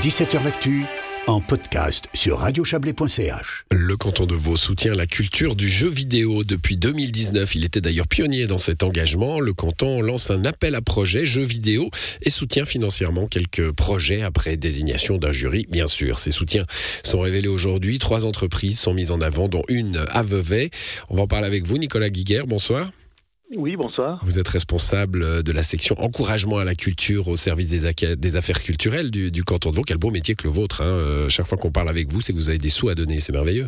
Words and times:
17h 0.00 0.42
L'actu 0.44 0.86
en 1.26 1.42
podcast 1.42 2.06
sur 2.14 2.38
radiochablais.ch. 2.38 3.64
Le 3.70 3.96
canton 3.98 4.24
de 4.24 4.34
Vaud 4.34 4.56
soutient 4.56 4.94
la 4.94 5.06
culture 5.06 5.54
du 5.54 5.68
jeu 5.68 5.90
vidéo 5.90 6.42
depuis 6.42 6.76
2019. 6.76 7.54
Il 7.54 7.66
était 7.66 7.82
d'ailleurs 7.82 8.08
pionnier 8.08 8.46
dans 8.46 8.56
cet 8.56 8.82
engagement. 8.82 9.40
Le 9.40 9.52
canton 9.52 10.00
lance 10.00 10.30
un 10.30 10.46
appel 10.46 10.74
à 10.74 10.80
projet 10.80 11.26
jeux 11.26 11.42
vidéo 11.42 11.90
et 12.22 12.30
soutient 12.30 12.64
financièrement 12.64 13.26
quelques 13.26 13.72
projets 13.72 14.22
après 14.22 14.56
désignation 14.56 15.18
d'un 15.18 15.32
jury, 15.32 15.66
bien 15.68 15.86
sûr. 15.86 16.18
Ces 16.18 16.30
soutiens 16.30 16.64
sont 17.04 17.20
révélés 17.20 17.48
aujourd'hui. 17.48 17.98
Trois 17.98 18.24
entreprises 18.24 18.80
sont 18.80 18.94
mises 18.94 19.10
en 19.10 19.20
avant, 19.20 19.48
dont 19.48 19.64
une 19.68 20.02
à 20.10 20.22
Vevey. 20.22 20.70
On 21.10 21.16
va 21.16 21.24
en 21.24 21.26
parler 21.26 21.46
avec 21.46 21.66
vous, 21.66 21.76
Nicolas 21.76 22.08
Guiguer. 22.08 22.44
Bonsoir. 22.46 22.90
Oui, 23.56 23.74
bonsoir. 23.76 24.20
Vous 24.22 24.38
êtes 24.38 24.48
responsable 24.48 25.42
de 25.42 25.52
la 25.52 25.64
section 25.64 26.00
encouragement 26.00 26.58
à 26.58 26.64
la 26.64 26.76
culture 26.76 27.26
au 27.28 27.34
service 27.34 27.68
des, 27.68 28.36
affaires 28.36 28.60
culturelles 28.60 29.10
du, 29.10 29.44
canton 29.44 29.70
de 29.70 29.76
Vaud. 29.76 29.82
Quel 29.82 29.98
beau 29.98 30.10
métier 30.10 30.36
que 30.36 30.44
le 30.44 30.50
vôtre. 30.50 30.82
Hein. 30.82 30.86
Euh, 30.86 31.28
chaque 31.28 31.46
fois 31.46 31.58
qu'on 31.58 31.72
parle 31.72 31.88
avec 31.88 32.12
vous, 32.12 32.20
c'est 32.20 32.32
que 32.32 32.38
vous 32.38 32.48
avez 32.48 32.58
des 32.58 32.70
sous 32.70 32.90
à 32.90 32.94
donner. 32.94 33.18
C'est 33.18 33.32
merveilleux. 33.32 33.66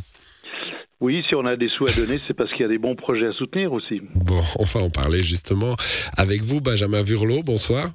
Oui, 1.00 1.24
si 1.28 1.34
on 1.34 1.45
a 1.46 1.56
des 1.56 1.68
sous 1.68 1.86
à 1.88 1.92
donner, 1.92 2.20
c'est 2.28 2.34
parce 2.34 2.50
qu'il 2.52 2.60
y 2.60 2.64
a 2.64 2.68
des 2.68 2.78
bons 2.78 2.95
projets 2.95 3.27
à 3.27 3.32
soutenir 3.32 3.72
aussi. 3.72 4.00
Bon, 4.14 4.41
on 4.60 4.64
va 4.64 4.80
en 4.80 4.91
parler 4.91 5.20
justement 5.20 5.74
avec 6.16 6.42
vous, 6.42 6.60
Benjamin 6.60 7.02
Vurlot. 7.02 7.42
Bonsoir. 7.42 7.91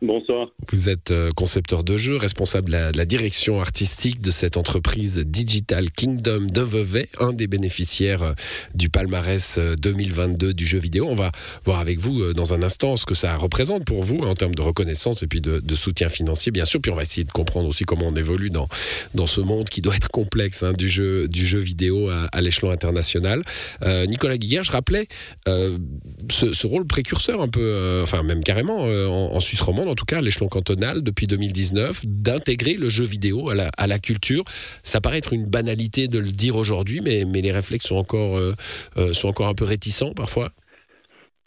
Bonsoir. 0.00 0.50
Vous 0.70 0.88
êtes 0.88 1.10
euh, 1.10 1.30
concepteur 1.32 1.82
de 1.82 1.96
jeux, 1.96 2.16
responsable 2.16 2.68
de 2.68 2.96
la, 2.96 3.04
direction 3.04 3.60
artistique 3.60 4.20
de 4.20 4.30
cette 4.30 4.56
entreprise 4.56 5.18
Digital 5.26 5.90
Kingdom 5.90 6.42
de 6.42 6.60
Vevey, 6.60 7.08
un 7.18 7.32
des 7.32 7.48
bénéficiaires 7.48 8.22
euh, 8.22 8.32
du 8.76 8.90
palmarès 8.90 9.58
2022 9.58 10.50
euh, 10.50 10.54
du 10.54 10.66
jeu 10.66 10.78
vidéo. 10.78 11.08
On 11.08 11.16
va 11.16 11.32
voir 11.64 11.80
avec 11.80 11.98
vous 11.98 12.32
dans 12.32 12.54
un 12.54 12.62
instant 12.62 12.94
ce 12.94 13.06
que 13.06 13.14
ça 13.14 13.36
représente 13.36 13.84
pour 13.86 14.04
vous 14.04 14.18
en 14.18 14.34
termes 14.34 14.54
de 14.54 14.62
reconnaissance 14.62 15.24
et 15.24 15.26
puis 15.26 15.40
de, 15.40 15.74
soutien 15.74 16.08
financier, 16.08 16.52
bien 16.52 16.64
sûr. 16.64 16.80
Puis 16.80 16.92
on 16.92 16.96
va 16.96 17.02
essayer 17.02 17.24
de 17.24 17.32
comprendre 17.32 17.68
aussi 17.68 17.82
comment 17.82 18.06
on 18.06 18.14
évolue 18.14 18.50
dans, 18.50 18.68
dans 19.14 19.26
ce 19.26 19.40
monde 19.40 19.68
qui 19.68 19.80
doit 19.80 19.96
être 19.96 20.10
complexe 20.10 20.62
hein, 20.62 20.74
du, 20.74 20.88
jeu, 20.88 21.26
du 21.26 21.44
jeu 21.44 21.58
vidéo 21.58 22.08
à, 22.08 22.40
l'échelon 22.40 22.70
international. 22.70 23.42
Nicolas 24.06 24.38
Guiguer, 24.38 24.62
je 24.62 24.72
rappelais 24.72 25.08
ce, 25.46 26.66
rôle 26.66 26.86
précurseur 26.86 27.40
un 27.42 27.48
peu, 27.48 28.00
enfin 28.02 28.22
même 28.22 28.44
carrément 28.44 28.84
en, 28.84 29.34
en 29.34 29.40
Suisse 29.40 29.60
romande 29.60 29.87
en 29.88 29.94
tout 29.94 30.04
cas 30.04 30.18
à 30.18 30.20
l'échelon 30.20 30.48
cantonal 30.48 31.02
depuis 31.02 31.26
2019, 31.26 32.04
d'intégrer 32.06 32.74
le 32.74 32.88
jeu 32.88 33.04
vidéo 33.04 33.50
à 33.50 33.86
la, 33.86 33.98
culture. 33.98 34.44
Ça 34.84 35.00
paraît 35.00 35.18
être 35.18 35.32
une 35.32 35.46
banalité 35.46 36.08
de 36.08 36.18
le 36.18 36.30
dire 36.30 36.56
aujourd'hui, 36.56 37.00
mais, 37.00 37.24
mais 37.24 37.40
les 37.40 37.50
réflexes 37.50 37.86
sont 37.86 37.96
encore, 37.96 38.36
euh, 38.36 38.54
euh, 38.96 39.12
sont 39.12 39.28
encore 39.28 39.48
un 39.48 39.54
peu 39.54 39.64
réticents 39.64 40.12
parfois. 40.12 40.52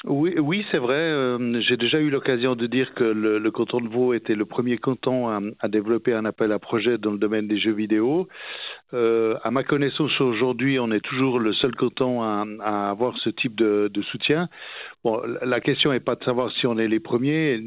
Oui, 0.06 0.34
oui 0.40 0.66
c'est 0.72 0.80
vrai. 0.80 0.96
Euh, 0.96 1.62
j'ai 1.62 1.78
déjà 1.78 2.00
eu 2.00 2.10
l'occasion 2.10 2.56
de 2.56 2.66
dire 2.66 2.94
que 2.96 3.04
le, 3.04 3.52
canton 3.52 3.80
de 3.80 3.88
Vaud 3.88 4.14
était 4.14 4.34
le 4.34 4.46
premier 4.46 4.78
canton 4.78 5.30
à, 5.30 5.68
développer 5.68 6.14
un 6.14 6.26
appel 6.26 6.52
à 6.52 6.58
projet 6.58 6.98
dans 6.98 7.12
le 7.12 7.20
domaine 7.20 7.48
des 7.48 7.60
jeux 7.60 7.74
vidéo. 7.74 8.28
Euh, 8.96 9.36
à 9.44 9.52
ma 9.52 9.64
connaissance, 9.64 10.20
aujourd'hui, 10.20 10.80
on 10.80 10.92
est 10.92 11.06
toujours 11.06 11.40
le 11.40 11.54
seul 11.54 11.76
canton 11.76 12.24
à, 12.24 12.90
avoir 12.90 13.16
ce 13.20 13.30
type 13.30 13.56
de, 13.56 13.92
de, 13.94 14.02
soutien. 14.02 14.50
Bon, 15.04 15.22
la 15.44 15.62
question 15.62 15.92
n'est 15.92 16.00
pas 16.00 16.16
de 16.16 16.24
savoir 16.24 16.52
si 16.52 16.66
on 16.66 16.80
est 16.80 16.88
les 16.88 17.00
premiers. 17.00 17.62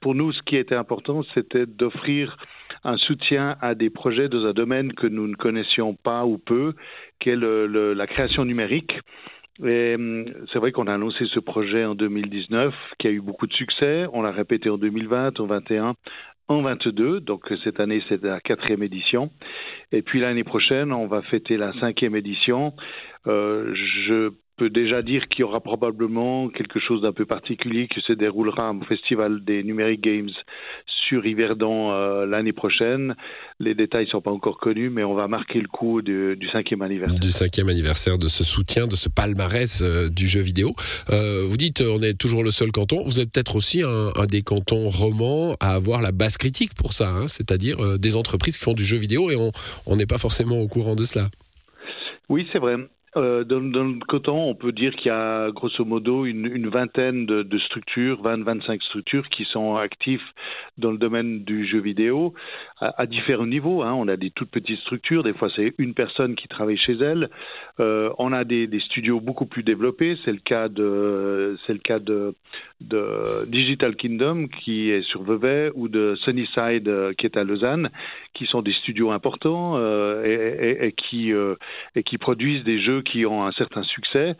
Pour 0.00 0.16
nous, 0.16 0.32
ce 0.32 0.42
qui 0.42 0.56
était 0.56 0.74
important, 0.74 1.22
c'était 1.34 1.66
d'offrir 1.66 2.36
un 2.82 2.96
soutien 2.96 3.56
à 3.60 3.74
des 3.74 3.90
projets 3.90 4.28
dans 4.28 4.44
un 4.44 4.52
domaine 4.52 4.92
que 4.92 5.06
nous 5.06 5.26
ne 5.28 5.34
connaissions 5.34 5.94
pas 5.94 6.24
ou 6.24 6.38
peu, 6.38 6.74
qui 7.20 7.30
est 7.30 7.36
le, 7.36 7.94
la 7.94 8.06
création 8.06 8.44
numérique. 8.44 8.98
Hum, 9.60 10.26
c'est 10.52 10.58
vrai 10.58 10.72
qu'on 10.72 10.86
a 10.86 10.94
annoncé 10.94 11.24
ce 11.32 11.40
projet 11.40 11.84
en 11.84 11.94
2019, 11.94 12.74
qui 12.98 13.08
a 13.08 13.10
eu 13.10 13.20
beaucoup 13.20 13.46
de 13.46 13.54
succès. 13.54 14.06
On 14.12 14.22
l'a 14.22 14.30
répété 14.32 14.68
en 14.68 14.76
2020, 14.76 15.40
en 15.40 15.46
2021, 15.46 15.94
en 16.48 16.62
22. 16.62 17.20
Donc 17.20 17.50
cette 17.64 17.80
année, 17.80 18.02
c'est 18.08 18.22
la 18.22 18.40
quatrième 18.40 18.82
édition. 18.82 19.30
Et 19.92 20.02
puis 20.02 20.20
l'année 20.20 20.44
prochaine, 20.44 20.92
on 20.92 21.06
va 21.06 21.22
fêter 21.22 21.56
la 21.56 21.72
cinquième 21.80 22.16
édition. 22.16 22.74
Euh, 23.26 23.74
je 23.74 24.32
peux 24.56 24.70
déjà 24.70 25.02
dire 25.02 25.28
qu'il 25.28 25.40
y 25.40 25.42
aura 25.44 25.60
probablement 25.60 26.48
quelque 26.48 26.80
chose 26.80 27.02
d'un 27.02 27.12
peu 27.12 27.26
particulier 27.26 27.88
qui 27.88 28.00
se 28.00 28.12
déroulera 28.12 28.72
au 28.72 28.84
Festival 28.84 29.44
des 29.44 29.62
Numeric 29.62 30.00
Games 30.00 30.30
sur 30.86 31.24
Yverdon 31.24 31.92
euh, 31.92 32.26
l'année 32.26 32.52
prochaine. 32.52 33.14
Les 33.60 33.74
détails 33.74 34.06
ne 34.06 34.10
sont 34.10 34.20
pas 34.20 34.30
encore 34.30 34.58
connus, 34.58 34.90
mais 34.90 35.04
on 35.04 35.14
va 35.14 35.28
marquer 35.28 35.60
le 35.60 35.68
coup 35.68 36.02
du, 36.02 36.36
cinquième 36.52 36.82
anniversaire. 36.82 37.18
Du 37.18 37.30
cinquième 37.30 37.68
anniversaire 37.68 38.18
de 38.18 38.28
ce 38.28 38.44
soutien, 38.44 38.86
de 38.86 38.96
ce 38.96 39.08
palmarès 39.08 39.82
euh, 39.82 40.08
du 40.08 40.26
jeu 40.26 40.40
vidéo. 40.40 40.74
Euh, 41.10 41.44
vous 41.46 41.56
dites, 41.56 41.82
on 41.82 42.00
est 42.00 42.18
toujours 42.18 42.42
le 42.42 42.50
seul 42.50 42.72
canton. 42.72 43.04
Vous 43.04 43.20
êtes 43.20 43.30
peut-être 43.30 43.56
aussi 43.56 43.82
un, 43.82 44.26
des 44.26 44.42
cantons 44.42 44.88
romans 44.88 45.54
à 45.60 45.74
avoir 45.74 46.02
la 46.02 46.12
base 46.12 46.38
critique 46.38 46.74
pour 46.74 46.92
ça, 46.92 47.08
hein, 47.10 47.28
c'est-à-dire 47.28 47.98
des 47.98 48.16
entreprises 48.16 48.58
qui 48.58 48.64
font 48.64 48.74
du 48.74 48.84
jeu 48.84 48.96
vidéo 48.96 49.30
et 49.30 49.36
on 49.86 49.96
n'est 49.96 50.06
pas 50.06 50.18
forcément 50.18 50.58
au 50.58 50.66
courant 50.66 50.96
de 50.96 51.04
cela. 51.04 51.28
Oui, 52.28 52.48
c'est 52.52 52.58
vrai. 52.58 52.76
Euh, 53.16 53.44
le 53.48 54.04
coton, 54.06 54.50
on 54.50 54.54
peut 54.54 54.72
dire 54.72 54.94
qu'il 54.94 55.06
y 55.06 55.14
a 55.14 55.50
grosso 55.50 55.84
modo 55.84 56.26
une, 56.26 56.68
vingtaine 56.68 57.24
de, 57.24 57.58
structures, 57.58 58.22
20-25 58.22 58.82
structures 58.82 59.28
qui 59.28 59.44
sont 59.44 59.76
actives 59.76 60.22
dans 60.76 60.90
le 60.90 60.98
domaine 60.98 61.42
du 61.44 61.66
jeu 61.66 61.80
vidéo 61.80 62.34
à, 62.80 63.06
différents 63.06 63.46
niveaux. 63.46 63.82
Hein. 63.82 63.94
On 63.94 64.08
a 64.08 64.16
des 64.16 64.30
toutes 64.30 64.50
petites 64.50 64.80
structures, 64.80 65.22
des 65.22 65.32
fois 65.32 65.48
c'est 65.56 65.74
une 65.78 65.94
personne 65.94 66.34
qui 66.34 66.48
travaille 66.48 66.76
chez 66.76 66.92
elle. 66.92 67.30
Euh, 67.80 68.10
on 68.18 68.32
a 68.32 68.44
des, 68.44 68.68
studios 68.80 69.20
beaucoup 69.20 69.46
plus 69.46 69.62
développés. 69.62 70.18
C'est 70.24 70.32
le 70.32 70.38
cas 70.38 70.68
de, 70.68 71.56
le 71.66 71.78
cas 71.78 71.98
de, 71.98 72.34
Digital 73.48 73.96
Kingdom 73.96 74.48
qui 74.48 74.90
est 74.90 75.02
sur 75.02 75.22
Vevey 75.22 75.70
ou 75.74 75.88
de 75.88 76.14
Sunnyside 76.16 76.88
euh, 76.88 77.14
qui 77.14 77.24
est 77.24 77.38
à 77.38 77.44
Lausanne, 77.44 77.88
qui 78.34 78.44
sont 78.44 78.60
des 78.60 78.74
studios 78.74 79.10
importants 79.10 79.78
et, 80.22 80.76
et, 80.82 80.92
qui 80.92 81.32
et 81.94 82.02
qui 82.02 82.18
produisent 82.18 82.64
des 82.64 82.80
jeux 82.82 83.02
qui 83.10 83.26
ont 83.26 83.44
un 83.44 83.52
certain 83.52 83.82
succès. 83.82 84.36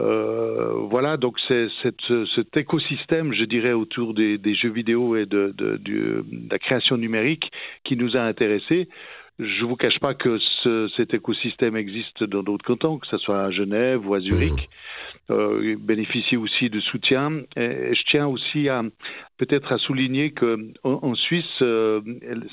Euh, 0.00 0.72
voilà, 0.90 1.16
donc 1.16 1.38
c'est 1.48 1.68
cet 1.82 2.56
écosystème, 2.56 3.32
je 3.32 3.44
dirais, 3.44 3.72
autour 3.72 4.14
des, 4.14 4.54
jeux 4.54 4.70
vidéo 4.70 5.16
et 5.16 5.26
de, 5.26 5.54
la 6.50 6.58
création 6.58 6.96
numérique 6.96 7.50
qui 7.84 7.96
nous 7.96 8.16
a 8.16 8.20
intéressés. 8.20 8.88
Je 9.38 9.64
ne 9.64 9.68
vous 9.68 9.76
cache 9.76 9.98
pas 9.98 10.14
que 10.14 10.38
cet 10.96 11.14
écosystème 11.14 11.76
existe 11.76 12.22
dans 12.24 12.42
d'autres 12.42 12.64
cantons, 12.64 12.98
que 12.98 13.06
ce 13.06 13.18
soit 13.18 13.42
à 13.42 13.50
Genève 13.50 14.06
ou 14.06 14.14
à 14.14 14.20
Zurich. 14.20 14.52
Mmh. 14.52 14.56
Euh, 15.30 15.76
bénéficie 15.78 16.36
aussi 16.36 16.68
de 16.68 16.80
soutien. 16.80 17.30
Et 17.56 17.94
je 17.94 18.02
tiens 18.08 18.26
aussi 18.26 18.68
à 18.68 18.82
peut-être 19.38 19.72
à 19.72 19.78
souligner 19.78 20.30
que 20.32 20.72
en, 20.84 21.14
Suisse, 21.14 21.44
euh, 21.62 22.00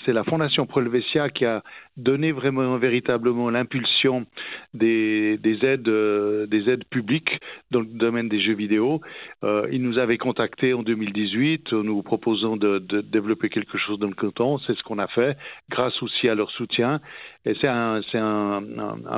c'est 0.06 0.14
la 0.14 0.24
Fondation 0.24 0.66
Prolvesia 0.66 1.30
qui 1.30 1.46
a 1.46 1.62
donné 1.98 2.32
vraiment 2.32 2.78
véritablement 2.78 3.50
l'impulsion 3.50 4.26
des, 4.74 5.38
des, 5.38 5.66
aides 5.66 5.88
euh, 5.88 6.48
des 6.48 6.70
aides 6.70 6.86
publiques 6.86 7.40
dans 7.72 7.82
le 7.82 7.86
domaine 7.86 8.30
des 8.30 8.42
jeux 8.42 8.56
vidéo. 8.56 9.02
Euh, 9.44 9.68
ils 9.72 9.82
nous 9.82 9.98
avaient 9.98 10.18
contactés 10.18 10.74
en 10.74 10.84
2018, 10.84 11.74
nous 11.74 12.02
proposant 12.02 12.58
de, 12.58 12.80
développer 13.02 13.50
quelque 13.50 13.78
chose 13.78 14.00
dans 14.00 14.08
le 14.08 14.16
canton. 14.16 14.58
C'est 14.60 14.78
ce 14.78 14.84
qu'on 14.84 15.00
a 15.00 15.08
fait, 15.08 15.38
grâce 15.70 16.02
aussi 16.02 16.30
à 16.30 16.36
leur 16.36 16.50
soutien. 16.52 17.02
Et 17.46 17.54
c'est 17.62 17.70
un, 17.70 18.02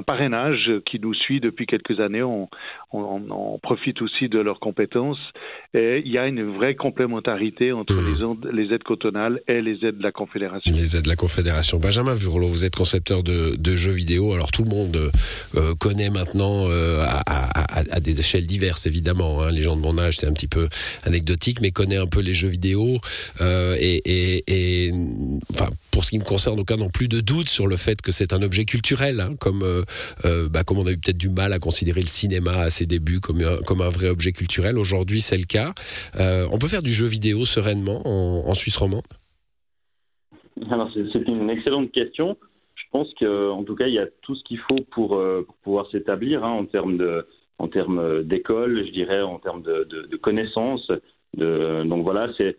parrainage 0.06 0.72
qui 0.86 1.00
nous 1.00 1.14
suit 1.14 1.40
depuis 1.40 1.66
quelques 1.66 2.00
années. 2.00 2.24
On, 2.24 2.50
on, 2.92 3.22
on, 3.30 3.60
profite 3.60 4.02
aussi 4.02 4.30
de 4.30 4.40
leurs 4.40 4.60
compétences. 4.60 5.20
Et 5.74 6.02
il 6.06 6.12
y 6.12 6.18
a 6.18 6.28
une 6.28 6.44
vraie 6.44 6.76
complémentarité 6.76 7.61
entre 7.72 7.94
mmh. 7.94 8.50
les, 8.52 8.64
les, 8.64 8.74
aides 8.74 8.84
cotonales 8.84 9.42
et 9.48 9.62
les 9.62 9.74
aides 9.86 9.98
de 9.98 10.04
la 10.04 10.12
Confédération. 10.12 10.74
Les 10.74 10.96
aides 10.96 11.04
de 11.04 11.10
la 11.10 11.16
Confédération. 11.16 11.78
Benjamin 11.78 12.16
Vurlo, 12.16 12.48
vous 12.48 12.66
êtes 12.66 12.76
concepteur 12.76 13.22
de, 13.22 13.56
de 13.56 13.76
jeux 13.76 13.92
vidéo. 13.92 14.34
Alors 14.34 14.50
tout 14.50 14.64
le 14.64 14.70
monde 14.70 15.12
euh, 15.56 15.76
connaît 15.76 16.10
maintenant 16.10 16.66
euh, 16.70 17.02
à, 17.02 17.22
à, 17.28 17.84
à, 17.92 18.00
des 18.00 18.20
échelles 18.20 18.48
diverses, 18.48 18.88
évidemment. 18.88 19.44
Hein. 19.44 19.52
Les 19.52 19.62
gens 19.62 19.76
de 19.76 19.82
mon 19.82 19.98
âge, 20.00 20.18
c'est 20.18 20.28
un 20.28 20.34
petit 20.34 20.48
peu 20.48 20.68
anecdotique, 21.04 21.62
mais 21.62 21.72
connaît 21.72 21.98
un 21.98 22.08
peu 22.08 22.22
les 22.22 22.34
jeux 22.34 22.48
vidéo. 22.48 23.00
Euh, 23.42 23.76
et, 23.80 24.02
et, 24.06 24.44
et 24.88 24.94
enfin, 25.52 25.68
pour 25.92 26.06
ce 26.06 26.12
qui 26.12 26.20
me 26.20 26.24
concerne, 26.24 26.60
aucun 26.60 26.78
n'ont 26.78 26.90
plus 26.90 27.08
de 27.08 27.20
doute 27.20 27.50
sur 27.50 27.68
le 27.68 27.78
fait 27.78 28.02
que 28.02 28.12
c'est 28.12 28.34
un 28.34 28.42
objet 28.42 28.66
culturel, 28.66 29.20
hein, 29.20 29.36
comme, 29.40 29.66
bah, 30.50 30.64
comme 30.64 30.78
on 30.78 30.88
a 30.88 30.92
eu 30.92 30.98
peut-être 30.98 31.18
du 31.18 31.30
mal 31.30 31.54
à 31.54 31.60
considérer 31.60 32.02
le 32.02 32.08
cinéma 32.08 32.60
à 32.60 32.70
ses 32.70 32.86
débuts 32.86 33.20
comme 33.20 33.42
un, 33.42 33.58
comme 33.66 33.82
un 33.82 33.90
vrai 33.90 34.08
objet 34.08 34.32
culturel. 34.32 34.78
Aujourd'hui, 34.78 35.22
c'est 35.22 35.38
le 35.38 35.46
cas. 35.46 35.74
On 36.18 36.58
peut 36.58 36.70
faire 36.70 36.84
du 36.84 36.94
jeu 36.94 37.06
vidéo 37.08 37.41
sereinement 37.46 38.02
en, 38.06 38.54
Suisse 38.54 38.78
romande 38.78 39.04
c'est 41.14 41.28
une 41.28 41.50
excellente 41.50 41.92
question. 41.92 42.38
Je 42.76 42.84
pense 42.92 43.12
qu'en 43.20 43.64
tout 43.64 43.76
cas, 43.76 43.88
il 43.88 43.94
y 43.94 44.00
a 44.00 44.08
tout 44.22 44.36
ce 44.36 44.44
qu'il 44.44 44.60
faut 44.60 44.84
pour, 44.92 45.20
pouvoir 45.64 45.90
s'établir 45.90 46.44
hein, 46.44 46.52
en 46.52 46.66
termes 47.68 48.24
d'école, 48.24 48.86
je 48.86 48.92
dirais, 48.92 49.22
en 49.22 49.40
termes 49.40 49.64
de, 49.64 50.18
connaissances. 50.18 50.92
Donc 51.36 52.04
voilà, 52.04 52.30
c'est 52.38 52.58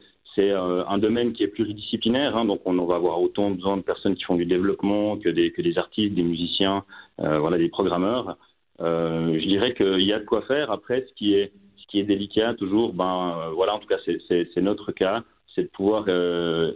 euh, 0.50 0.84
un 0.88 0.98
domaine 0.98 1.32
qui 1.32 1.42
est 1.42 1.48
pluridisciplinaire, 1.48 2.36
hein, 2.36 2.44
donc 2.44 2.62
on 2.64 2.74
va 2.86 2.96
avoir 2.96 3.20
autant 3.20 3.50
besoin 3.50 3.76
de 3.76 3.82
personnes 3.82 4.14
qui 4.14 4.24
font 4.24 4.36
du 4.36 4.46
développement 4.46 5.18
que 5.18 5.28
des, 5.28 5.52
artistes, 5.76 6.14
des 6.14 6.22
musiciens, 6.22 6.84
euh, 7.20 7.58
des 7.58 7.68
programmeurs. 7.68 8.38
Euh, 8.80 9.38
je 9.38 9.46
dirais 9.46 9.74
qu'il 9.74 10.06
y 10.06 10.12
a 10.12 10.18
de 10.18 10.24
quoi 10.24 10.42
faire. 10.42 10.70
Après, 10.70 11.04
ce 11.06 11.14
qui 11.14 11.34
est, 11.34 11.52
qui 11.92 12.00
est 12.00 12.04
délicat 12.04 12.54
toujours, 12.54 12.92
ben 12.92 13.50
voilà, 13.54 13.74
en 13.74 13.78
tout 13.78 13.86
cas 13.86 13.98
c'est 14.04 14.56
notre 14.62 14.90
cas, 14.90 15.22
c'est 15.54 15.64
de 15.64 15.68
pouvoir 15.68 16.08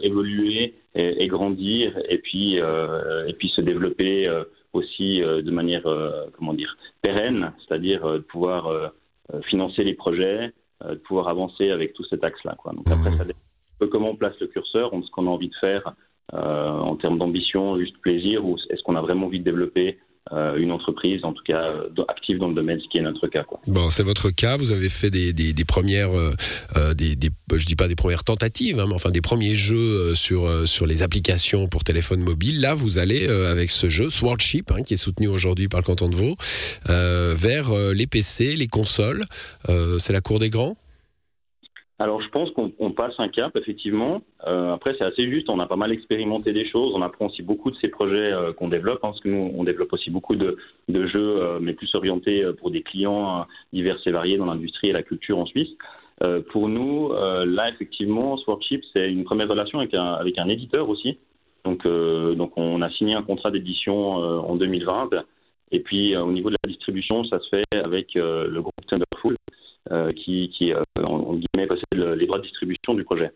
évoluer 0.03 0.75
et, 0.95 1.23
et, 1.23 1.27
grandir 1.27 1.99
et 2.07 2.19
puis, 2.19 2.55
et 2.55 3.33
puis 3.33 3.49
se 3.49 3.61
développer 3.61 4.29
aussi 4.73 5.19
de 5.19 5.51
manière 5.51 5.83
comment 6.37 6.53
dire 6.53 6.77
pérenne, 7.01 7.51
c'est-à-dire 7.59 8.07
de 8.07 8.19
pouvoir 8.19 8.91
financer 9.45 9.83
les 9.83 9.95
projets, 9.95 10.53
de 10.87 10.95
pouvoir 10.95 11.27
avancer 11.29 11.71
avec 11.71 11.93
tout 11.93 12.03
cet 12.03 12.23
axe-là. 12.23 12.55
Donc 12.71 12.87
après, 12.91 13.11
ça 13.17 13.25
dépend 13.25 13.39
comment 13.85 14.11
on 14.11 14.15
place 14.15 14.39
le 14.39 14.47
curseur, 14.47 14.91
ce 14.91 15.11
qu'on 15.11 15.27
a 15.27 15.29
envie 15.29 15.49
de 15.49 15.55
faire 15.55 15.93
euh, 16.33 16.69
en 16.69 16.95
termes 16.97 17.17
d'ambition, 17.17 17.77
juste 17.77 17.97
plaisir, 17.99 18.45
ou 18.45 18.57
est-ce 18.69 18.83
qu'on 18.83 18.95
a 18.95 19.01
vraiment 19.01 19.27
envie 19.27 19.39
de 19.39 19.45
développer 19.45 19.89
euh, 19.89 19.97
une 20.31 20.71
entreprise, 20.71 21.23
en 21.23 21.33
tout 21.33 21.43
cas 21.47 21.61
euh, 21.61 22.03
active 22.07 22.37
dans 22.37 22.47
le 22.47 22.55
domaine, 22.55 22.79
ce 22.79 22.87
qui 22.89 22.99
est 22.99 23.01
notre 23.01 23.27
cas. 23.27 23.43
Bon, 23.67 23.89
c'est 23.89 24.03
votre 24.03 24.29
cas. 24.29 24.57
Vous 24.57 24.71
avez 24.71 24.89
fait 24.89 25.09
des, 25.09 25.33
premières, 25.65 26.09
euh, 26.17 26.93
des, 26.93 27.15
des, 27.15 27.29
je 27.53 27.65
dis 27.65 27.75
pas 27.75 27.87
des 27.87 27.95
premières 27.95 28.23
tentatives, 28.23 28.79
hein, 28.79 28.85
mais 28.87 28.95
enfin 28.95 29.09
des 29.09 29.21
premiers 29.21 29.55
jeux 29.55 30.15
sur 30.15 30.67
sur 30.67 30.85
les 30.85 31.03
applications 31.03 31.67
pour 31.67 31.83
téléphone 31.83 32.21
mobile. 32.21 32.61
Là, 32.61 32.73
vous 32.73 32.99
allez 32.99 33.27
avec 33.27 33.71
ce 33.71 33.89
jeu 33.89 34.09
Swordship, 34.09 34.71
hein, 34.71 34.81
qui 34.83 34.93
est 34.95 34.97
soutenu 34.97 35.27
aujourd'hui 35.27 35.67
par 35.67 35.79
le 35.79 35.85
canton 35.85 36.09
de 36.09 36.15
Vaud, 36.15 36.35
vers 36.87 37.73
les 37.93 38.07
PC, 38.07 38.55
les 38.55 38.67
consoles. 38.67 39.23
c'est 39.99 40.13
la 40.13 40.21
cour 40.21 40.39
des 40.39 40.49
grands? 40.49 40.75
Alors 41.99 42.21
je 42.21 42.29
pense 42.29 42.51
qu'on 42.51 42.91
passe 42.91 43.15
un 43.17 43.27
cap, 43.27 43.55
effectivement. 43.55 44.21
Euh, 44.45 44.73
après, 44.73 44.95
c'est 44.99 45.05
assez 45.05 45.27
juste, 45.31 45.49
on 45.49 45.59
a 45.59 45.65
pas 45.65 45.77
mal 45.77 45.91
expérimenté 45.91 46.53
des 46.53 46.67
choses, 46.69 46.93
on 46.93 47.01
apprend 47.01 47.25
aussi 47.25 47.41
beaucoup 47.41 47.71
de 47.71 47.75
ces 47.77 47.87
projets 47.87 48.31
euh, 48.31 48.53
qu'on 48.53 48.67
développe, 48.67 48.99
hein, 49.03 49.09
parce 49.09 49.19
que 49.19 49.29
nous, 49.29 49.51
on 49.55 49.63
développe 49.63 49.91
aussi 49.93 50.11
beaucoup 50.11 50.35
de, 50.35 50.57
jeux, 50.87 51.41
euh, 51.41 51.59
mais 51.59 51.73
plus 51.73 51.89
orientés 51.95 52.45
pour 52.59 52.69
des 52.69 52.83
clients 52.83 53.47
divers 53.73 53.97
et 54.05 54.11
variés 54.11 54.37
dans 54.37 54.45
l'industrie 54.45 54.89
et 54.89 54.93
la 54.93 55.01
culture 55.01 55.39
en 55.39 55.47
Suisse. 55.47 55.69
pour 56.51 56.67
nous, 56.67 57.11
là, 57.13 57.69
effectivement, 57.69 58.37
Swordship, 58.37 58.83
c'est 58.95 59.11
une 59.11 59.23
première 59.23 59.47
relation 59.47 59.79
avec 59.79 59.93
un, 59.93 60.13
avec 60.13 60.37
un 60.37 60.47
éditeur 60.49 60.89
aussi. 60.89 61.17
Donc, 61.65 61.83
donc 61.85 62.51
on 62.57 62.81
a 62.81 62.89
signé 62.91 63.15
un 63.15 63.23
contrat 63.23 63.51
d'édition 63.51 64.15
en 64.15 64.55
2020. 64.55 65.09
Et 65.71 65.79
puis, 65.79 66.15
au 66.15 66.31
niveau 66.31 66.49
de 66.49 66.55
la 66.63 66.71
distribution, 66.71 67.23
ça 67.25 67.39
se 67.39 67.49
fait 67.49 67.77
avec 67.77 68.15
le 68.15 68.59
groupe 68.61 68.73
Thunderful. 68.87 69.35
Euh, 69.91 70.11
qui, 70.11 70.51
qui 70.57 70.73
euh, 70.73 70.81
en, 71.01 71.35
guillemets, 71.35 71.67
les 71.93 72.25
droits 72.25 72.39
de 72.39 72.43
distribution 72.43 72.93
du 72.93 73.05
projet. 73.05 73.31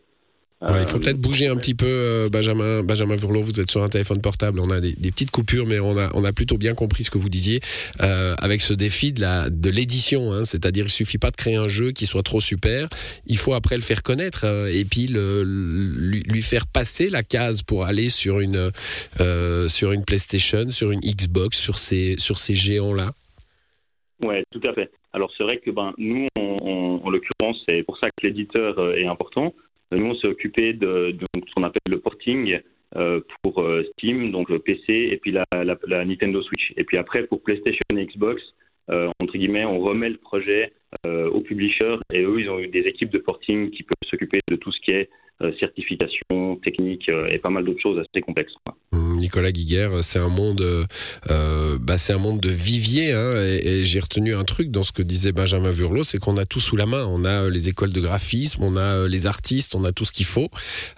il 0.61 0.85
faut 0.85 0.97
euh, 0.97 0.99
peut-être 0.99 1.21
bouger 1.21 1.47
un 1.47 1.55
petit 1.55 1.75
peu, 1.75 2.27
Benjamin, 2.29 2.83
Benjamin 2.83 3.15
Vurlot. 3.15 3.41
Vous 3.41 3.61
êtes 3.61 3.71
sur 3.71 3.83
un 3.83 3.87
téléphone 3.87 4.21
portable. 4.21 4.59
On 4.59 4.69
a 4.69 4.81
des, 4.81 4.93
petites 5.11 5.31
coupures, 5.31 5.65
mais 5.65 5.79
on 5.79 5.97
a, 5.97 6.09
on 6.13 6.25
a 6.25 6.33
plutôt 6.33 6.57
bien 6.57 6.73
compris 6.73 7.05
ce 7.05 7.11
que 7.11 7.17
vous 7.17 7.29
disiez 7.29 7.61
avec 7.99 8.59
ce 8.59 8.73
défi 8.73 9.13
de 9.13 9.69
l'édition. 9.69 10.33
Hein. 10.33 10.43
C'est-à-dire, 10.43 10.85
il 10.85 10.89
suffit 10.89 11.19
pas 11.19 11.31
de 11.31 11.37
créer 11.37 11.55
un 11.55 11.69
jeu 11.69 11.91
qui 11.91 12.05
soit 12.05 12.23
trop 12.23 12.41
super. 12.41 12.89
Il 13.27 13.37
faut 13.37 13.53
après 13.53 13.75
le 13.75 13.81
faire 13.81 14.03
connaître 14.03 14.45
et 14.45 14.83
puis 14.83 15.07
le, 15.07 15.43
lui, 15.43 16.41
faire 16.41 16.67
passer 16.67 17.09
la 17.09 17.23
case 17.23 17.61
pour 17.63 17.85
aller 17.85 18.09
sur 18.09 18.41
une 18.41 18.71
sur 19.67 19.93
une 19.93 20.03
PlayStation, 20.03 20.69
sur 20.69 20.91
une 20.91 21.01
Xbox, 21.01 21.57
sur 21.57 21.77
ces 21.77 22.15
sur 22.17 22.37
ces 22.37 22.55
géants 22.55 22.93
là. 22.93 23.13
Ouais, 24.21 24.43
tout 24.51 24.61
à 24.67 24.73
fait. 24.73 24.91
Alors 25.13 25.31
c'est 25.37 25.43
vrai 25.43 25.57
que 25.57 25.71
ben, 25.71 25.93
nous, 25.97 26.27
en 26.37 27.09
l'occurrence, 27.09 27.63
c'est 27.67 27.83
pour 27.83 27.97
ça 27.97 28.09
que 28.09 28.27
l'éditeur 28.27 28.79
euh, 28.79 28.95
est 28.95 29.07
important. 29.07 29.53
Nous, 29.91 30.05
on 30.05 30.15
s'est 30.15 30.29
occupé 30.29 30.73
de, 30.73 31.13
ce 31.35 31.53
qu'on 31.53 31.63
appelle 31.63 31.81
le 31.89 31.99
porting 31.99 32.57
euh, 32.95 33.19
pour 33.41 33.61
euh, 33.61 33.83
Steam, 33.93 34.31
donc 34.31 34.49
le 34.49 34.59
PC, 34.59 34.83
et 34.89 35.17
puis 35.17 35.31
la, 35.31 35.43
la, 35.51 36.05
Nintendo 36.05 36.41
Switch. 36.41 36.73
Et 36.77 36.85
puis 36.85 36.97
après, 36.97 37.23
pour 37.23 37.41
PlayStation 37.41 37.81
et 37.97 38.05
Xbox, 38.05 38.41
euh, 38.89 39.09
entre 39.21 39.37
guillemets, 39.37 39.65
on 39.65 39.79
remet 39.79 40.09
le 40.09 40.17
projet 40.17 40.73
euh, 41.05 41.29
aux 41.29 41.41
publishers, 41.41 41.97
et 42.13 42.21
eux, 42.21 42.39
ils 42.39 42.49
ont 42.49 42.59
eu 42.59 42.67
des 42.67 42.81
équipes 42.81 43.11
de 43.11 43.19
porting 43.19 43.69
qui 43.71 43.83
peuvent 43.83 44.09
s'occuper 44.09 44.39
de 44.49 44.55
tout 44.55 44.71
ce 44.71 44.79
qui 44.81 44.93
est 44.93 45.03
euh, 45.03 45.09
certification, 45.59 46.57
technique 46.63 47.05
et 47.29 47.37
pas 47.37 47.49
mal 47.49 47.65
d'autres 47.65 47.81
choses 47.81 47.99
assez 47.99 48.21
complexes. 48.21 48.53
Quoi. 48.65 48.75
Nicolas 49.21 49.51
Guiguerre, 49.51 50.03
c'est 50.03 50.19
un 50.19 50.29
monde, 50.29 50.61
euh, 51.29 51.77
bah 51.79 51.97
c'est 51.97 52.13
un 52.13 52.17
monde 52.17 52.39
de 52.39 52.49
vivier. 52.49 53.13
Hein, 53.13 53.33
et, 53.63 53.85
j'ai 53.85 53.99
retenu 53.99 54.35
un 54.35 54.43
truc 54.43 54.71
dans 54.71 54.83
ce 54.83 54.91
que 54.91 55.01
disait 55.01 55.31
Benjamin 55.31 55.69
Vurlot, 55.69 56.03
c'est 56.03 56.17
qu'on 56.17 56.37
a 56.37 56.45
tout 56.45 56.59
sous 56.59 56.75
la 56.75 56.85
main. 56.85 57.05
On 57.05 57.23
a 57.23 57.43
euh, 57.43 57.49
les 57.49 57.69
écoles 57.69 57.93
de 57.93 58.01
graphisme, 58.01 58.63
on 58.63 58.75
a 58.75 58.81
euh, 58.81 59.07
les 59.07 59.27
artistes, 59.27 59.75
on 59.75 59.85
a 59.85 59.91
tout 59.91 60.05
ce 60.05 60.11
qu'il 60.11 60.25
faut. 60.25 60.49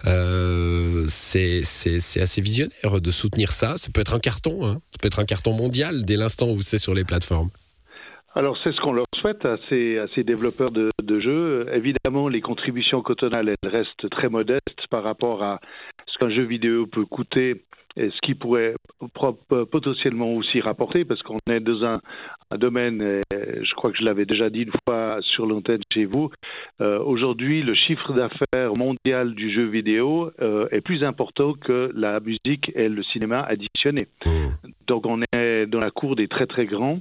Euh, 0.06 1.04
c'est 1.08 1.60
assez 1.60 2.40
visionnaire 2.40 3.00
de 3.00 3.10
soutenir 3.10 3.52
ça. 3.52 3.76
Ça 3.76 3.90
peut 3.92 4.00
être 4.00 4.14
un 4.14 4.20
carton, 4.20 4.66
hein. 4.66 4.78
ça 4.92 4.98
peut 5.00 5.08
être 5.08 5.20
un 5.20 5.24
carton 5.24 5.52
mondial 5.52 6.04
dès 6.04 6.16
l'instant 6.16 6.50
où 6.50 6.60
c'est 6.62 6.78
sur 6.78 6.94
les 6.94 7.04
plateformes. 7.04 7.50
Alors 8.36 8.58
c'est 8.64 8.72
ce 8.72 8.80
qu'on 8.80 8.92
leur 8.92 9.03
à 9.24 9.56
ces, 9.68 9.98
à 9.98 10.06
ces 10.14 10.24
développeurs 10.24 10.70
de, 10.70 10.90
de, 11.02 11.20
jeux. 11.20 11.66
Évidemment, 11.72 12.28
les 12.28 12.40
contributions 12.40 13.02
cotonales 13.02 13.48
elles 13.48 13.70
restent 13.70 14.10
très 14.10 14.28
modestes 14.28 14.86
par 14.90 15.02
rapport 15.02 15.42
à 15.42 15.60
ce 16.06 16.18
qu'un 16.18 16.30
jeu 16.30 16.42
vidéo 16.42 16.86
peut 16.86 17.06
coûter 17.06 17.64
et 17.96 18.10
ce 18.10 18.20
qui 18.22 18.34
pourrait 18.34 18.74
potentiellement 19.70 20.34
aussi 20.34 20.60
rapporter, 20.60 21.04
parce 21.04 21.22
qu'on 21.22 21.38
est 21.48 21.60
dans 21.60 21.84
un, 21.84 22.00
un, 22.50 22.58
domaine, 22.58 23.20
je 23.32 23.74
crois 23.74 23.92
que 23.92 23.98
je 23.98 24.04
l'avais 24.04 24.26
déjà 24.26 24.50
dit 24.50 24.62
une 24.62 24.72
fois 24.86 25.18
sur 25.20 25.46
l'antenne 25.46 25.80
chez 25.92 26.04
vous, 26.04 26.30
euh, 26.80 26.98
aujourd'hui 26.98 27.62
le 27.62 27.74
chiffre 27.74 28.12
d'affaires 28.12 28.74
mondial 28.74 29.34
du 29.34 29.52
jeu 29.52 29.66
vidéo 29.66 30.32
euh, 30.42 30.66
est 30.72 30.80
plus 30.80 31.04
important 31.04 31.52
que 31.52 31.92
la 31.94 32.18
musique 32.18 32.72
et 32.74 32.88
le 32.88 33.02
cinéma 33.04 33.42
additionnés. 33.42 34.08
Mmh. 34.26 34.30
Donc 34.88 35.06
on 35.06 35.20
est 35.36 35.66
dans 35.66 35.80
la 35.80 35.92
cour 35.92 36.16
des 36.16 36.26
très 36.26 36.46
très 36.46 36.66
grands 36.66 36.98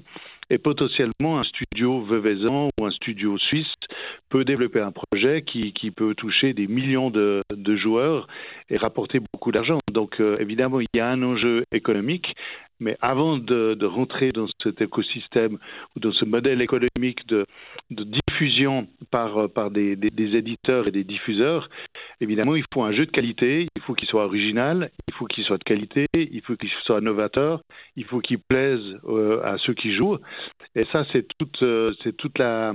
et 0.50 0.57
potentiellement 0.57 1.40
un 1.40 1.44
studio 1.44 2.01
veuvezan 2.01 2.68
ou 2.80 2.86
un 2.86 2.92
studio 2.92 3.38
suisse 3.38 3.72
peut 4.30 4.45
développer 4.45 4.80
un 4.80 4.92
projet 4.92 5.44
qui, 5.44 5.92
peut 5.92 6.16
toucher 6.16 6.54
des 6.54 6.68
millions 6.68 7.10
de, 7.10 7.42
joueurs 7.75 8.28
et 8.69 8.78
rapporter 8.78 9.19
beaucoup 9.19 9.51
d'argent. 9.51 9.78
Donc 9.92 10.19
euh, 10.19 10.38
évidemment, 10.40 10.80
il 10.80 10.88
y 10.95 11.00
a 11.00 11.07
un 11.07 11.22
enjeu 11.24 11.63
économique, 11.72 12.36
mais 12.80 12.98
avant 13.01 13.38
de, 13.38 13.86
rentrer 13.86 14.31
dans 14.31 14.48
cet 14.62 14.81
écosystème 14.81 15.57
ou 15.95 16.00
dans 16.00 16.12
ce 16.12 16.25
modèle 16.25 16.62
économique 16.62 17.25
de, 17.28 17.46
diffusion 17.89 18.88
par, 19.12 19.50
des, 19.72 19.98
éditeurs 20.18 20.88
et 20.88 20.92
des 20.92 21.04
diffuseurs, 21.04 21.69
évidemment, 22.24 22.56
il 22.56 22.64
faut 22.74 22.84
un 22.84 22.94
jeu 22.94 23.06
de 23.06 23.12
qualité, 23.12 23.66
il 23.75 23.81
faut 23.84 23.94
qu'il 23.94 24.08
soit 24.08 24.25
original, 24.25 24.90
il 25.08 25.14
faut 25.14 25.25
qu'il 25.25 25.44
soit 25.44 25.58
de 25.58 25.64
qualité, 25.64 26.06
il 26.16 26.42
faut 26.42 26.56
qu'il 26.56 26.70
soit 26.86 27.02
novateur, 27.02 27.62
il 27.96 28.06
faut 28.06 28.20
qu'il 28.20 28.40
plaise 28.40 28.81
euh, 29.08 29.42
à 29.44 29.58
ceux 29.60 29.74
qui 29.74 29.96
jouent. 29.96 30.18
Et 30.75 30.86
ça, 30.94 31.06
c'est 31.14 31.28
toute, 31.38 31.62
euh, 31.62 31.94
c'est 32.04 32.16
toute 32.16 32.40
la, 32.40 32.74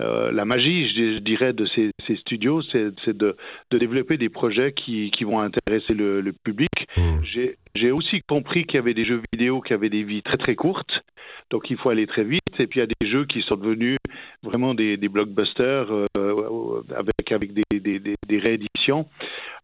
euh, 0.00 0.32
la 0.32 0.44
magie, 0.44 0.88
je, 0.88 1.18
dirais, 1.18 1.52
de 1.52 1.66
ces, 1.66 1.90
ces 2.06 2.16
studios, 2.16 2.62
c'est 2.72 3.16
de, 3.16 3.36
de, 3.70 3.78
développer 3.78 4.16
des 4.16 4.28
projets 4.28 4.72
qui, 4.72 5.10
qui 5.10 5.24
vont 5.24 5.40
intéresser 5.40 5.94
le, 5.94 6.20
le 6.20 6.32
public. 6.32 6.70
Mmh. 6.96 7.52
J'ai 7.74 7.92
aussi 7.92 8.22
compris 8.22 8.64
qu'il 8.64 8.76
y 8.76 8.78
avait 8.80 8.94
des 8.94 9.04
jeux 9.04 9.22
vidéo 9.32 9.60
qui 9.60 9.72
avaient 9.72 9.90
des 9.90 10.02
vies 10.02 10.22
très 10.22 10.36
très 10.36 10.56
courtes, 10.56 11.02
donc 11.50 11.70
il 11.70 11.76
faut 11.76 11.90
aller 11.90 12.06
très 12.06 12.24
vite. 12.24 12.40
Et 12.60 12.66
puis 12.66 12.80
il 12.80 12.82
y 12.82 12.86
a 12.86 12.94
des 13.00 13.08
jeux 13.08 13.24
qui 13.24 13.42
sont 13.42 13.56
devenus 13.56 13.96
vraiment 14.42 14.74
des, 14.74 14.96
des 14.96 15.08
blockbusters 15.08 15.86
euh, 15.90 16.82
avec, 16.96 17.32
avec 17.32 17.52
des, 17.52 17.80
des, 17.80 18.00
des, 18.00 18.38
rééditions. 18.38 18.77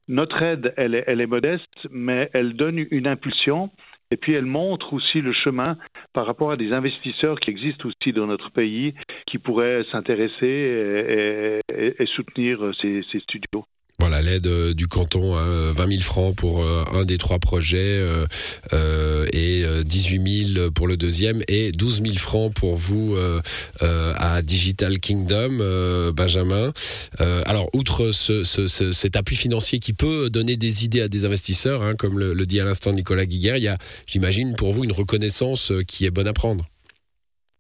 Notre 0.09 0.43
aide, 0.43 0.75
elle 0.77 0.95
est, 0.95 1.27
modeste, 1.27 1.89
mais 1.91 2.31
elle 2.35 2.55
donne 2.55 2.85
une 2.91 3.07
impulsion. 3.07 3.71
Et 4.11 4.17
puis 4.17 4.35
elle 4.35 4.45
montre 4.45 4.93
aussi 4.93 5.23
le 5.23 5.33
chemin 5.33 5.77
par 6.13 6.27
rapport 6.27 6.53
à 6.53 6.57
des 6.57 6.73
investisseurs 6.73 7.41
qui 7.41 7.51
existent 7.51 7.89
aussi 7.89 8.13
dans 8.13 8.27
notre 8.27 8.51
pays, 8.51 8.95
qui 9.27 9.39
pourraient 9.39 9.85
s'intéresser 9.91 11.59
et, 11.75 12.07
soutenir 12.07 12.71
ces 12.81 13.03
studios. 13.21 13.65
Voilà, 14.01 14.21
l'aide 14.23 14.47
euh, 14.49 14.75
du 14.75 14.89
canton, 14.89 15.37
hein, 15.37 15.71
20 15.73 15.89
000 15.89 16.01
francs 16.03 16.35
pour 16.35 16.63
euh, 16.63 16.85
un 16.93 17.05
des 17.05 17.17
trois 17.17 17.39
projets 17.39 17.79
euh, 17.79 18.27
euh 18.73 19.25
et 19.33 19.65
18 19.85 20.55
000 20.55 20.71
pour 20.73 20.87
le 20.89 20.97
deuxième 20.97 21.43
et 21.49 21.73
12 21.73 22.03
000 22.03 22.17
francs 22.17 22.53
pour 22.53 22.77
vous 22.77 23.17
euh, 23.17 23.41
à 23.81 24.43
Digital 24.43 24.99
Kingdom, 24.99 26.13
Benjamin. 26.13 26.73
alors, 27.19 27.69
outre 27.73 28.11
ce, 28.11 28.45
ce, 28.45 28.67
ce, 28.67 28.93
cet 28.93 29.17
appui 29.17 29.37
financier 29.37 29.79
qui 29.79 29.93
peut 29.93 30.29
donner 30.29 30.57
des 30.57 30.85
idées 30.85 31.01
à 31.01 31.09
des 31.09 31.25
investisseurs, 31.25 31.83
hein, 31.83 31.95
comme 31.97 32.19
le, 32.19 32.35
le, 32.35 32.47
dit 32.47 32.61
à 32.61 32.65
l'instant 32.65 32.91
Nicolas 32.91 33.27
Guiguer, 33.27 33.55
il 33.57 33.63
y 33.63 33.69
a, 33.69 33.79
j'imagine, 34.07 34.55
pour 34.55 34.73
vous 34.73 34.85
une 34.85 34.93
reconnaissance 34.93 35.73
qui 35.87 36.05
est 36.05 36.11
bonne 36.11 36.29
à 36.29 36.33
prendre. 36.33 36.67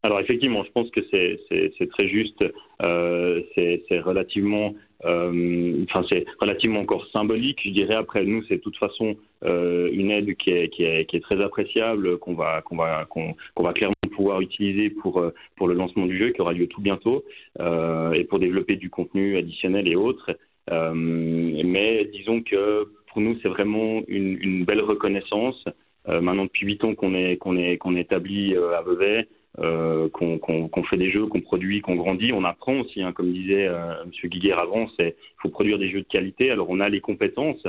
Alors 0.04 0.20
effectivement, 0.20 0.62
je 0.64 0.70
pense 0.70 0.90
que 0.90 1.00
c'est 1.10 1.88
très 1.98 2.08
juste. 2.08 2.46
Euh, 2.86 3.40
c'est 3.56 4.00
relativement 4.00 4.74
euh, 5.06 5.84
enfin, 5.88 6.06
c'est 6.12 6.26
relativement 6.40 6.80
encore 6.80 7.06
symbolique, 7.14 7.60
je 7.64 7.70
dirais. 7.70 7.96
Après, 7.96 8.22
nous, 8.24 8.42
c'est 8.44 8.56
de 8.56 8.60
toute 8.60 8.76
façon 8.76 9.16
euh, 9.44 9.88
une 9.92 10.10
aide 10.10 10.36
qui 10.36 10.50
est, 10.52 11.22
très 11.22 11.40
appréciable, 11.42 12.18
qu'on 12.18 12.34
va, 12.34 12.60
qu'on 12.62 12.76
va, 12.76 13.06
qu'on 13.08 13.34
va 13.62 13.72
clairement 13.72 13.94
pouvoir 14.14 14.42
utiliser 14.42 14.90
pour, 14.90 15.20
le 15.20 15.74
lancement 15.74 16.04
du 16.04 16.18
jeu, 16.18 16.30
qui 16.30 16.40
aura 16.42 16.52
lieu 16.52 16.66
tout 16.66 16.82
bientôt, 16.82 17.24
et 17.58 18.24
pour 18.24 18.38
développer 18.38 18.76
du 18.76 18.90
contenu 18.90 19.38
additionnel 19.38 19.90
et 19.90 19.96
autres. 19.96 20.36
Mais 20.70 22.04
disons 22.12 22.42
que 22.42 22.88
pour 23.08 23.22
nous, 23.22 23.38
c'est 23.42 23.48
vraiment 23.48 24.02
une, 24.08 24.64
belle 24.64 24.82
reconnaissance. 24.82 25.64
maintenant, 26.06 26.44
depuis 26.44 26.66
huit 26.66 26.84
ans 26.84 26.94
qu'on 26.94 27.14
est 27.14 28.00
établi 28.00 28.54
à 28.56 28.82
Vevey, 28.82 29.26
qu'on 29.56 30.84
fait 30.90 30.96
des 30.96 31.10
jeux, 31.10 31.26
qu'on 31.26 31.40
produit, 31.40 31.80
qu'on 31.80 31.96
grandit. 31.96 32.32
On 32.32 32.44
apprend 32.44 32.80
aussi, 32.80 33.02
hein, 33.02 33.12
comme 33.12 33.32
disait 33.32 33.64
M. 33.64 34.10
Guiguer 34.24 34.52
avant, 34.52 34.86
il 34.98 35.12
faut 35.38 35.48
produire 35.48 35.78
des 35.78 35.90
jeux 35.90 36.00
de 36.00 36.08
qualité. 36.08 36.50
Alors 36.50 36.68
on 36.70 36.80
a 36.80 36.88
les 36.88 37.00
compétences, 37.00 37.64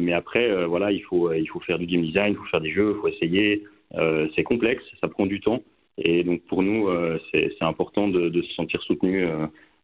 mais 0.00 0.12
après, 0.12 0.66
voilà, 0.66 0.92
il 0.92 1.02
faut, 1.02 1.32
il 1.32 1.46
faut 1.46 1.60
faire 1.60 1.78
du 1.78 1.86
game 1.86 2.02
design, 2.02 2.32
il 2.32 2.36
faut 2.36 2.44
faire 2.44 2.60
des 2.60 2.72
jeux, 2.72 2.94
il 2.96 3.00
faut 3.00 3.08
essayer. 3.08 3.64
c'est 4.36 4.42
complexe, 4.42 4.84
ça 5.00 5.08
prend 5.08 5.26
du 5.26 5.40
temps. 5.40 5.62
Et 5.98 6.24
donc 6.24 6.42
pour 6.42 6.62
nous, 6.62 6.88
c'est 7.32 7.50
important 7.62 8.08
de, 8.08 8.42
se 8.42 8.54
sentir 8.54 8.82
soutenu 8.82 9.26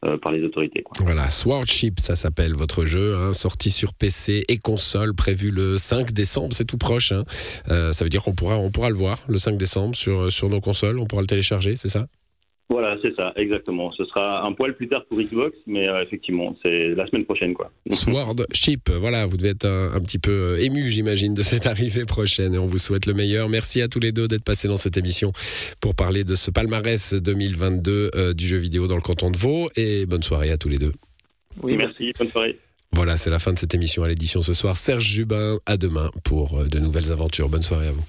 euh, 0.07 0.17
par 0.17 0.33
les 0.33 0.43
autorités. 0.43 0.83
Quoi. 0.83 1.05
Voilà, 1.05 1.29
Swordship, 1.29 2.01
ça 2.01 2.17
s'appelle 2.17 2.55
votre 2.55 2.85
jeu, 2.85 3.17
hein, 3.17 3.33
sorti 3.33 3.71
sur 3.71 3.93
PC 3.93 4.45
et 4.49 4.59
console, 4.59 5.15
prévu 5.15 5.51
le 5.51 5.77
5 5.79 6.13
décembre, 6.13 6.55
c'est 6.55 6.65
tout 6.65 6.79
proche. 6.79 7.13
Hein. 7.13 7.25
Euh, 7.69 7.93
ça 7.93 8.05
veut 8.05 8.09
dire 8.09 8.23
qu'on 8.23 8.35
pourra, 8.35 8.57
on 8.57 8.71
pourra 8.71 8.89
le 8.89 8.97
voir 8.97 9.19
le 9.29 9.39
5 9.39 9.57
décembre 9.57 9.95
sur, 9.95 10.33
sur 10.33 10.49
nos 10.49 10.61
consoles, 10.61 10.99
on 10.99 11.07
pourra 11.07 11.23
le 11.23 11.29
télécharger, 11.29 11.77
c'est 11.77 11.89
ça? 11.89 12.07
Voilà, 12.71 12.97
c'est 13.03 13.13
ça, 13.17 13.33
exactement. 13.35 13.91
Ce 13.91 14.05
sera 14.05 14.47
un 14.47 14.53
poil 14.53 14.77
plus 14.77 14.89
tard 14.89 15.05
pour 15.07 15.21
Xbox, 15.21 15.57
mais 15.67 15.89
euh, 15.89 16.05
effectivement, 16.05 16.57
c'est 16.65 16.95
la 16.95 17.05
semaine 17.09 17.25
prochaine, 17.25 17.53
quoi. 17.53 17.73
Sword 17.93 18.37
Ship, 18.53 18.89
voilà, 18.89 19.27
vous 19.27 19.37
devez 19.37 19.49
être 19.49 19.67
un, 19.67 20.01
petit 20.01 20.21
peu 20.21 20.31
euh, 20.31 20.65
ému, 20.65 20.89
j'imagine, 20.89 21.35
de 21.35 21.43
cette 21.43 21.67
arrivée 21.67 22.05
prochaine, 22.05 22.55
et 22.55 22.59
on 22.59 22.67
vous 22.67 22.79
souhaite 22.79 23.07
le 23.07 23.13
meilleur. 23.13 23.49
Merci 23.49 23.83
à 23.83 23.89
tous 23.89 23.99
les 23.99 24.13
deux 24.13 24.29
d'être 24.29 24.45
passés 24.45 24.69
dans 24.69 24.77
cette 24.77 24.97
émission 24.97 25.33
pour 25.81 25.97
parler 25.97 26.23
de 26.23 26.37
ce 26.37 26.53
palmarès 26.53 27.13
2022 27.15 28.13
euh, 28.15 28.35
du 28.35 28.47
jeu 28.47 28.59
vidéo 28.59 28.87
dans 28.87 28.95
le 28.97 29.03
canton 29.03 29.33
de 29.33 29.37
Vaud, 29.37 29.67
et 29.75 30.07
bonne 30.07 30.23
soirée 30.23 30.53
à 30.53 30.57
tous 30.57 30.69
les 30.69 30.79
deux. 30.79 30.93
Oui, 31.65 31.77
merci, 31.77 32.13
bonne 32.17 32.29
soirée. 32.29 32.57
Voilà, 32.93 33.17
c'est 33.17 33.31
la 33.31 33.41
fin 33.41 33.53
de 33.53 33.59
cette 33.59 33.75
émission 33.75 34.05
à 34.05 34.09
l'édition 34.09 34.43
ce 34.43 34.55
soir. 34.55 34.77
Serge 34.77 35.05
Jubin, 35.05 35.59
à 35.67 35.77
demain 35.77 36.09
pour 36.23 36.65
de 36.65 36.79
nouvelles 36.79 37.11
aventures. 37.11 37.49
Bonne 37.49 37.63
soirée 37.63 37.89
à 37.89 37.93
vous. 37.93 38.05